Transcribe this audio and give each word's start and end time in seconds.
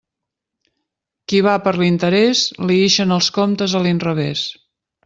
Qui 1.27 1.43
va 1.49 1.53
per 1.67 1.75
l'interés, 1.83 2.43
li 2.71 2.81
ixen 2.89 3.17
els 3.19 3.31
comptes 3.39 3.79
a 3.83 3.87
l'inrevés. 3.87 4.49